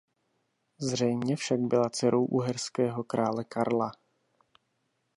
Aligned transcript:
Zřejmě 0.81 1.35
však 1.35 1.59
byla 1.59 1.89
dcerou 1.89 2.25
uherského 2.25 3.03
krále 3.03 3.43
Karla. 3.43 3.91